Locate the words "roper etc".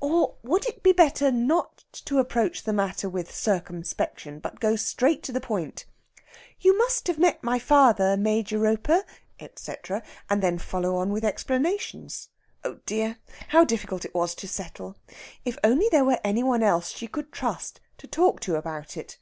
8.58-10.02